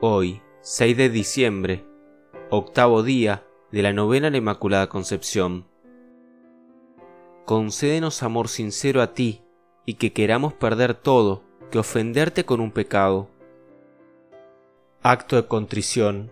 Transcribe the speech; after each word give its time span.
Hoy, 0.00 0.42
6 0.60 0.96
de 0.96 1.10
diciembre, 1.10 1.84
octavo 2.50 3.02
día 3.02 3.44
de 3.72 3.82
la 3.82 3.92
novena 3.92 4.28
a 4.28 4.30
la 4.30 4.36
Inmaculada 4.36 4.88
Concepción. 4.88 5.66
Concédenos 7.44 8.22
amor 8.22 8.46
sincero 8.46 9.02
a 9.02 9.12
ti 9.12 9.42
y 9.84 9.94
que 9.94 10.12
queramos 10.12 10.54
perder 10.54 10.94
todo 10.94 11.42
que 11.72 11.80
ofenderte 11.80 12.44
con 12.44 12.60
un 12.60 12.70
pecado. 12.70 13.28
Acto 15.02 15.34
de 15.34 15.48
contrición. 15.48 16.30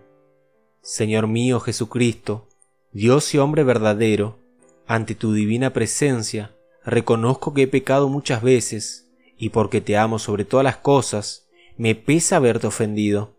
Señor 0.79 1.27
mío 1.27 1.59
Jesucristo, 1.59 2.47
Dios 2.93 3.33
y 3.33 3.37
hombre 3.37 3.65
verdadero, 3.65 4.39
ante 4.85 5.13
tu 5.13 5.33
divina 5.33 5.73
presencia, 5.73 6.55
reconozco 6.85 7.53
que 7.53 7.63
he 7.63 7.67
pecado 7.67 8.07
muchas 8.07 8.41
veces, 8.41 9.11
y 9.37 9.49
porque 9.49 9.81
te 9.81 9.97
amo 9.97 10.19
sobre 10.19 10.45
todas 10.45 10.63
las 10.63 10.77
cosas, 10.77 11.49
me 11.75 11.95
pesa 11.95 12.37
haberte 12.37 12.67
ofendido. 12.67 13.36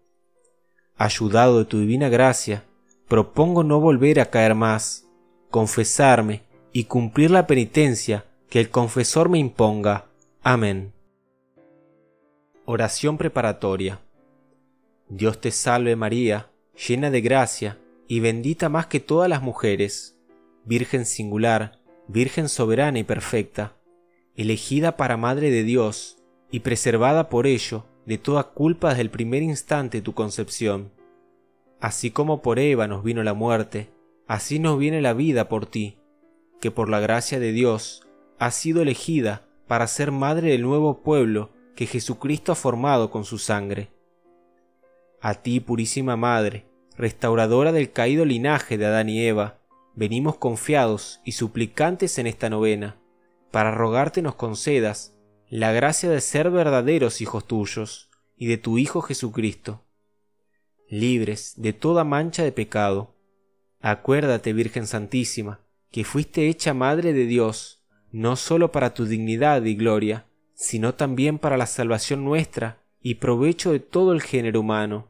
Ayudado 1.01 1.61
de 1.61 1.65
tu 1.65 1.79
divina 1.79 2.09
gracia, 2.09 2.65
propongo 3.07 3.63
no 3.63 3.79
volver 3.79 4.19
a 4.19 4.31
caer 4.31 4.57
más, 4.57 5.07
confesarme 5.49 6.43
y 6.73 6.85
cumplir 6.85 7.31
la 7.31 7.47
penitencia 7.47 8.25
que 8.51 8.59
el 8.59 8.71
confesor 8.71 9.29
me 9.29 9.39
imponga. 9.39 10.07
Amén. 10.43 10.93
Oración 12.65 13.17
preparatoria. 13.17 14.01
Dios 15.09 15.41
te 15.41 15.53
salve 15.53 15.95
María, 15.95 16.51
llena 16.89 17.13
de 17.13 17.21
gracia 17.21 17.79
y 18.09 18.19
bendita 18.19 18.69
más 18.69 18.87
que 18.87 18.99
todas 18.99 19.31
las 19.31 19.41
mujeres, 19.41 20.19
Virgen 20.65 21.07
singular, 21.07 21.79
Virgen 22.09 22.49
soberana 22.49 22.99
y 22.99 23.05
perfecta, 23.05 23.77
elegida 24.35 24.97
para 24.97 25.17
Madre 25.17 25.53
de 25.53 25.63
Dios 25.63 26.19
y 26.51 26.61
preservada 26.61 27.29
por 27.29 27.47
ello 27.47 27.85
de 28.09 28.17
toda 28.17 28.43
culpa 28.43 28.89
desde 28.89 29.03
el 29.03 29.11
primer 29.11 29.43
instante 29.43 29.99
de 29.99 30.03
tu 30.03 30.15
concepción. 30.15 30.91
Así 31.79 32.11
como 32.11 32.41
por 32.41 32.59
Eva 32.59 32.89
nos 32.89 33.05
vino 33.05 33.23
la 33.23 33.35
muerte, 33.35 33.91
así 34.27 34.59
nos 34.59 34.79
viene 34.79 35.03
la 35.03 35.13
vida 35.13 35.51
por 35.51 35.67
ti, 35.67 35.99
que 36.59 36.71
por 36.71 36.89
la 36.89 37.01
gracia 37.01 37.39
de 37.39 37.53
Dios 37.53 38.09
has 38.39 38.55
sido 38.55 38.81
elegida 38.81 39.47
para 39.67 39.87
ser 39.87 40.11
madre 40.11 40.53
del 40.53 40.63
nuevo 40.63 41.03
pueblo 41.03 41.51
que 41.77 41.85
Jesucristo 41.85 42.51
ha 42.51 42.55
formado 42.55 43.11
con 43.11 43.27
su 43.27 43.37
sangre. 43.37 43.91
A 45.21 45.35
ti, 45.35 45.61
purísima 45.61 46.17
Madre, 46.17 46.65
restauradora 46.97 47.73
del 47.73 47.93
caído 47.93 48.25
linaje 48.25 48.79
de 48.79 48.87
Adán 48.87 49.11
y 49.11 49.21
Eva, 49.21 49.59
venimos 49.95 50.39
confiados 50.39 51.21
y 51.27 51.33
suplicantes 51.33 52.19
en 52.19 52.27
esta 52.27 52.49
novena, 52.49 52.97
para 53.51 53.71
rogarte 53.71 54.23
nos 54.23 54.35
concedas 54.35 55.18
la 55.51 55.73
gracia 55.73 56.11
de 56.11 56.21
ser 56.21 56.51
verdaderos 56.51 57.23
hijos 57.23 57.47
tuyos 57.47 58.11
y 58.37 58.49
de 58.49 58.59
tu 58.59 58.77
Hijo 58.77 59.01
Jesucristo, 59.01 59.83
libres 60.91 61.55
de 61.57 61.73
toda 61.73 62.05
mancha 62.05 62.43
de 62.43 62.53
pecado. 62.53 63.15
Acuérdate, 63.81 64.53
Virgen 64.53 64.87
Santísima, 64.87 65.61
que 65.91 66.05
fuiste 66.05 66.49
hecha 66.49 66.75
Madre 66.75 67.15
de 67.15 67.25
Dios, 67.25 67.83
no 68.13 68.37
sólo 68.37 68.73
para 68.73 68.93
tu 68.93 69.07
dignidad 69.07 69.65
y 69.65 69.75
gloria, 69.75 70.27
sino 70.53 70.95
también 70.95 71.39
para 71.39 71.57
la 71.57 71.67
salvación 71.67 72.25
nuestra 72.25 72.83
y 73.01 73.15
provecho 73.15 73.73
de 73.73 73.81
todo 73.81 74.13
el 74.13 74.21
género 74.21 74.61
humano. 74.61 75.09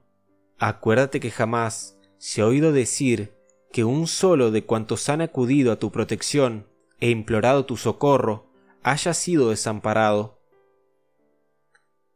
Acuérdate 0.59 1.19
que 1.19 1.33
jamás 1.33 1.99
se 2.19 2.43
ha 2.43 2.47
oído 2.47 2.73
decir 2.73 3.33
que 3.73 3.83
un 3.83 4.07
solo 4.07 4.53
de 4.53 4.63
cuantos 4.63 5.09
han 5.09 5.21
acudido 5.21 5.73
a 5.73 5.81
tu 5.81 5.91
protección 5.91 6.67
e 7.01 7.11
implorado 7.11 7.65
tu 7.65 7.77
socorro 7.77 8.48
haya 8.83 9.15
sido 9.15 9.51
desamparado. 9.51 10.41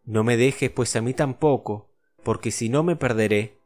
No 0.04 0.24
me 0.24 0.36
dejes 0.36 0.70
pues 0.70 0.96
a 0.96 1.00
mí 1.00 1.14
tampoco, 1.14 1.90
porque 2.22 2.50
si 2.50 2.68
no 2.68 2.82
me 2.82 2.96
perderé, 2.96 3.60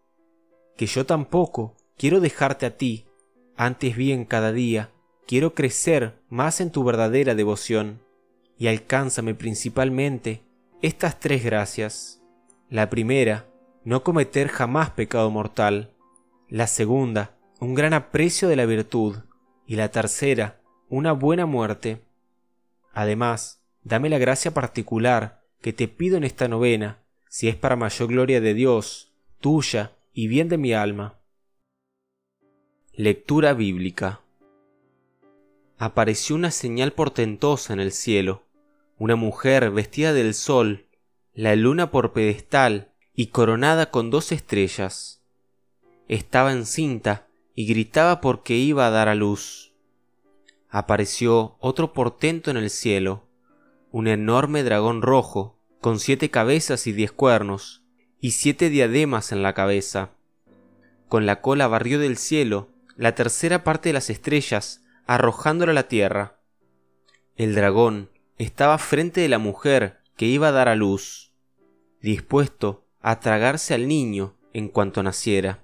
que 0.76 0.86
yo 0.86 1.06
tampoco 1.06 1.76
quiero 1.96 2.20
dejarte 2.20 2.66
a 2.66 2.76
ti, 2.76 3.06
antes 3.56 3.96
bien 3.96 4.24
cada 4.24 4.52
día 4.52 4.92
quiero 5.26 5.54
crecer 5.54 6.22
más 6.28 6.60
en 6.60 6.70
tu 6.70 6.84
verdadera 6.84 7.34
devoción, 7.34 8.02
y 8.58 8.68
alcánzame 8.68 9.34
principalmente 9.34 10.44
estas 10.82 11.18
tres 11.18 11.44
gracias. 11.44 12.22
La 12.68 12.90
primera, 12.90 13.48
no 13.84 14.02
cometer 14.02 14.48
jamás 14.48 14.90
pecado 14.90 15.30
mortal. 15.30 15.94
La 16.48 16.66
segunda, 16.66 17.36
un 17.60 17.74
gran 17.74 17.92
aprecio 17.94 18.48
de 18.48 18.56
la 18.56 18.66
virtud. 18.66 19.16
Y 19.66 19.76
la 19.76 19.90
tercera, 19.90 20.60
una 20.88 21.12
buena 21.12 21.46
muerte. 21.46 22.05
Además, 22.96 23.60
dame 23.84 24.08
la 24.08 24.16
gracia 24.16 24.54
particular 24.54 25.44
que 25.60 25.74
te 25.74 25.86
pido 25.86 26.16
en 26.16 26.24
esta 26.24 26.48
novena, 26.48 27.04
si 27.28 27.46
es 27.46 27.54
para 27.54 27.76
mayor 27.76 28.08
gloria 28.08 28.40
de 28.40 28.54
Dios, 28.54 29.12
tuya 29.38 29.92
y 30.14 30.28
bien 30.28 30.48
de 30.48 30.56
mi 30.56 30.72
alma. 30.72 31.20
Lectura 32.94 33.52
bíblica. 33.52 34.22
Apareció 35.76 36.36
una 36.36 36.50
señal 36.50 36.94
portentosa 36.94 37.74
en 37.74 37.80
el 37.80 37.92
cielo, 37.92 38.44
una 38.96 39.14
mujer 39.14 39.70
vestida 39.72 40.14
del 40.14 40.32
sol, 40.32 40.86
la 41.34 41.54
luna 41.54 41.90
por 41.90 42.14
pedestal 42.14 42.92
y 43.14 43.26
coronada 43.26 43.90
con 43.90 44.08
dos 44.08 44.32
estrellas. 44.32 45.22
Estaba 46.08 46.50
encinta 46.50 47.26
y 47.54 47.66
gritaba 47.66 48.22
porque 48.22 48.54
iba 48.54 48.86
a 48.86 48.90
dar 48.90 49.10
a 49.10 49.14
luz 49.14 49.75
apareció 50.68 51.56
otro 51.60 51.92
portento 51.92 52.50
en 52.50 52.56
el 52.56 52.70
cielo, 52.70 53.26
un 53.90 54.08
enorme 54.08 54.62
dragón 54.62 55.02
rojo, 55.02 55.58
con 55.80 56.00
siete 56.00 56.30
cabezas 56.30 56.86
y 56.86 56.92
diez 56.92 57.12
cuernos, 57.12 57.82
y 58.20 58.32
siete 58.32 58.70
diademas 58.70 59.32
en 59.32 59.42
la 59.42 59.54
cabeza. 59.54 60.10
Con 61.08 61.26
la 61.26 61.40
cola 61.40 61.68
barrió 61.68 61.98
del 61.98 62.16
cielo 62.16 62.68
la 62.96 63.14
tercera 63.14 63.62
parte 63.62 63.90
de 63.90 63.92
las 63.92 64.10
estrellas, 64.10 64.82
arrojándola 65.06 65.72
a 65.72 65.74
la 65.74 65.88
tierra. 65.88 66.40
El 67.36 67.54
dragón 67.54 68.10
estaba 68.38 68.78
frente 68.78 69.20
de 69.20 69.28
la 69.28 69.38
mujer 69.38 70.00
que 70.16 70.26
iba 70.26 70.48
a 70.48 70.52
dar 70.52 70.68
a 70.68 70.74
luz, 70.74 71.32
dispuesto 72.00 72.86
a 73.00 73.20
tragarse 73.20 73.74
al 73.74 73.86
niño 73.86 74.34
en 74.52 74.68
cuanto 74.68 75.02
naciera. 75.02 75.62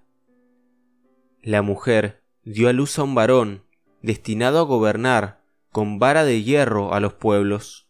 La 1.42 1.62
mujer 1.62 2.22
dio 2.44 2.68
a 2.68 2.72
luz 2.72 2.98
a 2.98 3.02
un 3.02 3.14
varón 3.14 3.64
destinado 4.02 4.58
a 4.58 4.62
gobernar 4.62 5.40
con 5.70 5.98
vara 5.98 6.24
de 6.24 6.42
hierro 6.42 6.92
a 6.92 7.00
los 7.00 7.14
pueblos. 7.14 7.88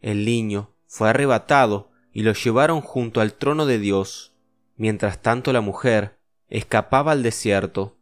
El 0.00 0.24
niño 0.24 0.74
fue 0.86 1.10
arrebatado 1.10 1.90
y 2.12 2.22
lo 2.22 2.32
llevaron 2.32 2.80
junto 2.80 3.20
al 3.20 3.34
trono 3.34 3.66
de 3.66 3.78
Dios, 3.78 4.34
mientras 4.76 5.20
tanto 5.20 5.52
la 5.52 5.60
mujer 5.60 6.18
escapaba 6.48 7.12
al 7.12 7.22
desierto. 7.22 7.98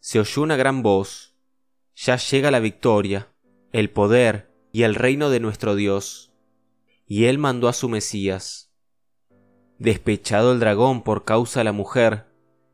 Se 0.00 0.18
oyó 0.18 0.42
una 0.42 0.56
gran 0.56 0.82
voz, 0.82 1.36
ya 1.94 2.16
llega 2.16 2.50
la 2.50 2.58
victoria, 2.58 3.28
el 3.72 3.90
poder 3.90 4.50
y 4.72 4.82
el 4.82 4.94
reino 4.94 5.30
de 5.30 5.40
nuestro 5.40 5.76
Dios. 5.76 6.32
Y 7.06 7.26
él 7.26 7.38
mandó 7.38 7.68
a 7.68 7.72
su 7.72 7.88
Mesías. 7.88 8.72
Despechado 9.78 10.52
el 10.52 10.60
dragón 10.60 11.02
por 11.02 11.24
causa 11.24 11.60
de 11.60 11.64
la 11.64 11.72
mujer, 11.72 12.26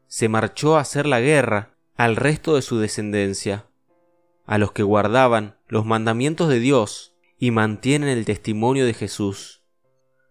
se 0.06 0.28
marchó 0.28 0.76
a 0.76 0.80
hacer 0.80 1.06
la 1.06 1.20
guerra 1.20 1.77
al 1.98 2.14
resto 2.14 2.54
de 2.54 2.62
su 2.62 2.78
descendencia, 2.78 3.66
a 4.46 4.56
los 4.56 4.70
que 4.70 4.84
guardaban 4.84 5.58
los 5.66 5.84
mandamientos 5.84 6.48
de 6.48 6.60
Dios 6.60 7.16
y 7.38 7.50
mantienen 7.50 8.08
el 8.08 8.24
testimonio 8.24 8.86
de 8.86 8.94
Jesús. 8.94 9.64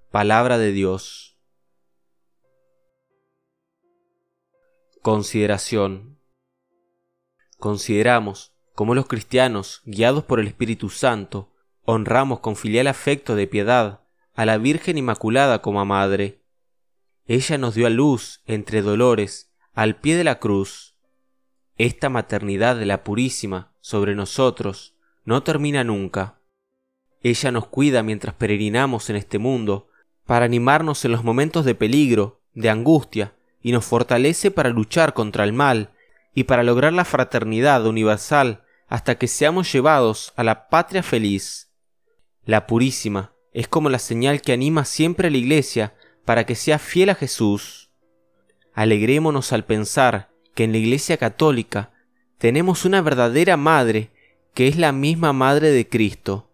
Palabra 0.09 0.57
de 0.57 0.71
Dios. 0.71 1.37
Consideración. 5.01 6.21
Consideramos 7.59 8.53
cómo 8.73 8.95
los 8.95 9.07
cristianos, 9.07 9.81
guiados 9.83 10.23
por 10.23 10.39
el 10.39 10.47
Espíritu 10.47 10.89
Santo, 10.89 11.53
honramos 11.83 12.39
con 12.39 12.55
filial 12.55 12.87
afecto 12.87 13.35
de 13.35 13.45
piedad 13.45 14.07
a 14.33 14.45
la 14.45 14.57
Virgen 14.57 14.97
Inmaculada 14.97 15.61
como 15.61 15.81
a 15.81 15.85
Madre. 15.85 16.45
Ella 17.25 17.57
nos 17.57 17.75
dio 17.75 17.87
a 17.87 17.89
luz 17.89 18.41
entre 18.45 18.81
dolores 18.81 19.51
al 19.73 19.99
pie 19.99 20.15
de 20.15 20.23
la 20.23 20.39
cruz 20.39 20.86
esta 21.77 22.09
maternidad 22.09 22.75
de 22.75 22.85
la 22.85 23.03
Purísima 23.03 23.73
sobre 23.81 24.15
nosotros 24.15 24.95
no 25.25 25.43
termina 25.43 25.83
nunca. 25.83 26.39
Ella 27.21 27.51
nos 27.51 27.67
cuida 27.67 28.03
mientras 28.03 28.35
peregrinamos 28.35 29.09
en 29.09 29.15
este 29.15 29.39
mundo, 29.39 29.89
para 30.25 30.45
animarnos 30.45 31.05
en 31.05 31.11
los 31.11 31.23
momentos 31.23 31.65
de 31.65 31.75
peligro, 31.75 32.41
de 32.53 32.69
angustia, 32.69 33.33
y 33.61 33.71
nos 33.71 33.85
fortalece 33.85 34.51
para 34.51 34.69
luchar 34.69 35.13
contra 35.13 35.43
el 35.43 35.53
mal 35.53 35.91
y 36.33 36.45
para 36.45 36.63
lograr 36.63 36.93
la 36.93 37.05
fraternidad 37.05 37.85
universal 37.85 38.63
hasta 38.87 39.15
que 39.15 39.27
seamos 39.27 39.71
llevados 39.71 40.33
a 40.35 40.43
la 40.43 40.69
patria 40.69 41.03
feliz. 41.03 41.71
La 42.45 42.67
Purísima 42.67 43.33
es 43.51 43.67
como 43.67 43.89
la 43.89 43.99
señal 43.99 44.41
que 44.41 44.53
anima 44.53 44.85
siempre 44.85 45.27
a 45.27 45.31
la 45.31 45.37
Iglesia 45.37 45.95
para 46.25 46.45
que 46.45 46.55
sea 46.55 46.79
fiel 46.79 47.09
a 47.09 47.15
Jesús. 47.15 47.89
Alegrémonos 48.73 49.51
al 49.51 49.65
pensar 49.65 50.29
que 50.57 50.65
en 50.65 50.73
la 50.73 50.79
Iglesia 50.79 51.15
Católica 51.15 51.93
tenemos 52.37 52.83
una 52.83 53.01
verdadera 53.01 53.55
madre 53.55 54.09
que 54.53 54.67
es 54.67 54.75
la 54.75 54.91
misma 54.91 55.31
madre 55.31 55.71
de 55.71 55.87
Cristo. 55.87 56.49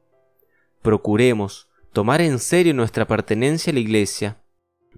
Procuremos 0.84 1.70
tomar 1.94 2.22
en 2.22 2.38
serio 2.38 2.76
nuestra 2.76 3.08
pertenencia 3.08 3.72
a 3.72 3.74
la 3.74 3.80
Iglesia 3.80 4.44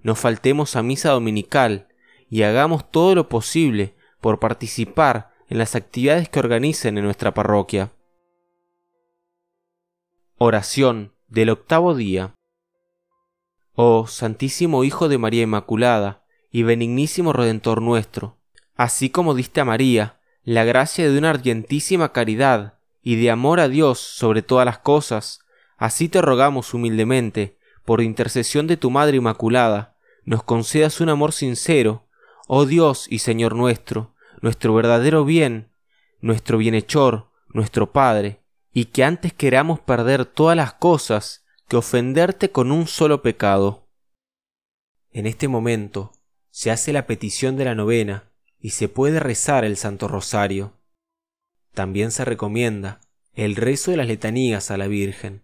no 0.06 0.14
faltemos 0.14 0.76
a 0.76 0.84
misa 0.84 1.10
dominical 1.10 1.88
y 2.30 2.42
hagamos 2.42 2.90
todo 2.90 3.16
lo 3.16 3.28
posible 3.28 3.96
por 4.20 4.38
participar 4.38 5.32
en 5.48 5.58
las 5.58 5.74
actividades 5.74 6.28
que 6.28 6.38
organicen 6.38 6.96
en 6.96 7.04
nuestra 7.04 7.34
parroquia. 7.34 7.92
Oración 10.38 11.12
del 11.28 11.50
octavo 11.50 11.94
día. 11.94 12.34
Oh 13.74 14.06
Santísimo 14.06 14.84
Hijo 14.84 15.08
de 15.08 15.18
María 15.18 15.42
Inmaculada 15.42 16.24
y 16.50 16.62
benignísimo 16.62 17.32
Redentor 17.32 17.82
nuestro, 17.82 18.38
así 18.76 19.10
como 19.10 19.34
diste 19.34 19.60
a 19.60 19.64
María 19.64 20.20
la 20.44 20.64
gracia 20.64 21.10
de 21.10 21.18
una 21.18 21.30
ardientísima 21.30 22.12
caridad 22.12 22.78
y 23.02 23.16
de 23.16 23.30
amor 23.30 23.58
a 23.58 23.68
Dios 23.68 23.98
sobre 23.98 24.42
todas 24.42 24.64
las 24.64 24.78
cosas, 24.78 25.40
así 25.76 26.08
te 26.08 26.22
rogamos 26.22 26.72
humildemente, 26.72 27.58
por 27.84 28.00
intercesión 28.00 28.66
de 28.66 28.76
tu 28.76 28.90
Madre 28.90 29.16
Inmaculada, 29.16 29.96
nos 30.24 30.42
concedas 30.42 31.00
un 31.00 31.08
amor 31.08 31.32
sincero, 31.32 32.06
oh 32.48 32.64
Dios 32.64 33.06
y 33.08 33.20
Señor 33.20 33.54
nuestro, 33.54 34.14
nuestro 34.40 34.74
verdadero 34.74 35.24
bien, 35.24 35.72
nuestro 36.20 36.58
bienhechor, 36.58 37.30
nuestro 37.48 37.92
Padre, 37.92 38.40
y 38.72 38.86
que 38.86 39.04
antes 39.04 39.32
queramos 39.32 39.80
perder 39.80 40.26
todas 40.26 40.56
las 40.56 40.74
cosas 40.74 41.44
que 41.68 41.76
ofenderte 41.76 42.50
con 42.50 42.70
un 42.70 42.86
solo 42.86 43.22
pecado. 43.22 43.88
En 45.10 45.26
este 45.26 45.48
momento 45.48 46.12
se 46.50 46.70
hace 46.70 46.92
la 46.92 47.06
petición 47.06 47.56
de 47.56 47.64
la 47.64 47.74
novena 47.74 48.30
y 48.60 48.70
se 48.70 48.88
puede 48.88 49.20
rezar 49.20 49.64
el 49.64 49.76
Santo 49.76 50.08
Rosario. 50.08 50.72
También 51.74 52.10
se 52.10 52.24
recomienda 52.24 53.00
el 53.34 53.56
rezo 53.56 53.90
de 53.90 53.98
las 53.98 54.06
letanías 54.06 54.70
a 54.70 54.76
la 54.76 54.88
Virgen. 54.88 55.42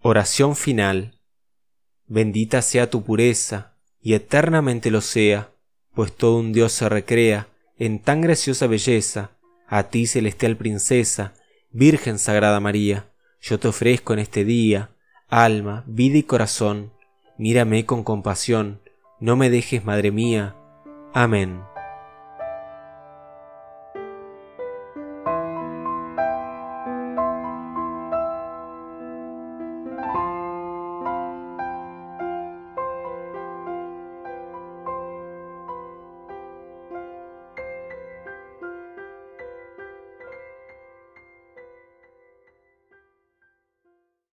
Oración 0.00 0.56
final. 0.56 1.20
Bendita 2.06 2.62
sea 2.62 2.90
tu 2.90 3.04
pureza, 3.04 3.76
y 4.00 4.14
eternamente 4.14 4.90
lo 4.90 5.00
sea, 5.00 5.52
pues 5.94 6.12
todo 6.12 6.38
un 6.38 6.52
Dios 6.52 6.72
se 6.72 6.88
recrea 6.88 7.48
en 7.78 8.00
tan 8.00 8.20
graciosa 8.20 8.66
belleza, 8.66 9.32
a 9.68 9.84
ti 9.84 10.06
celestial 10.06 10.56
princesa, 10.56 11.34
Virgen 11.70 12.18
Sagrada 12.18 12.60
María, 12.60 13.10
yo 13.40 13.58
te 13.58 13.68
ofrezco 13.68 14.12
en 14.12 14.20
este 14.20 14.44
día, 14.44 14.90
alma, 15.28 15.84
vida 15.86 16.18
y 16.18 16.22
corazón, 16.22 16.92
mírame 17.38 17.86
con 17.86 18.04
compasión, 18.04 18.80
no 19.20 19.36
me 19.36 19.50
dejes, 19.50 19.84
Madre 19.84 20.10
mía. 20.10 20.56
Amén. 21.14 21.71